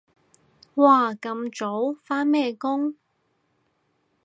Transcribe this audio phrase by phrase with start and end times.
[0.73, 1.93] 哇咁早？
[2.03, 2.95] 返咩工？